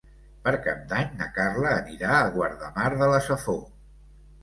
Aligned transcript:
Per 0.45 0.53
Cap 0.67 0.79
d'Any 0.93 1.11
na 1.19 1.27
Carla 1.37 1.75
anirà 1.83 2.11
a 2.25 2.35
Guardamar 2.39 2.91
de 3.05 3.15
la 3.15 3.25
Safor. 3.31 3.65